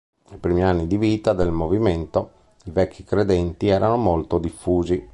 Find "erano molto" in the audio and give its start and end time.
3.67-4.39